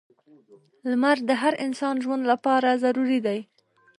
•لمر 0.89 1.17
د 1.29 1.31
هر 1.41 1.53
انسان 1.65 1.95
ژوند 2.03 2.23
لپاره 2.31 2.79
ضروری 2.83 3.19
دی. 3.27 3.39